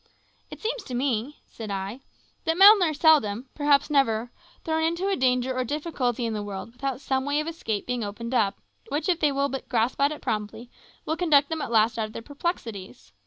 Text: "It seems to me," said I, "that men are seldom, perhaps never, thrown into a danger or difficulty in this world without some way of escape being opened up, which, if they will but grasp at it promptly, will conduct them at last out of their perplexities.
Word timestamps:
"It 0.49 0.59
seems 0.59 0.81
to 0.85 0.95
me," 0.95 1.41
said 1.47 1.69
I, 1.69 1.99
"that 2.45 2.57
men 2.57 2.81
are 2.81 2.91
seldom, 2.91 3.49
perhaps 3.53 3.87
never, 3.91 4.31
thrown 4.63 4.81
into 4.81 5.07
a 5.09 5.15
danger 5.15 5.55
or 5.55 5.63
difficulty 5.63 6.25
in 6.25 6.33
this 6.33 6.41
world 6.41 6.71
without 6.73 6.99
some 6.99 7.23
way 7.23 7.39
of 7.39 7.45
escape 7.47 7.85
being 7.85 8.03
opened 8.03 8.33
up, 8.33 8.57
which, 8.89 9.07
if 9.07 9.19
they 9.19 9.31
will 9.31 9.47
but 9.47 9.69
grasp 9.69 10.01
at 10.01 10.11
it 10.11 10.23
promptly, 10.23 10.71
will 11.05 11.17
conduct 11.17 11.49
them 11.49 11.61
at 11.61 11.69
last 11.69 11.99
out 11.99 12.07
of 12.07 12.13
their 12.13 12.23
perplexities. 12.23 13.13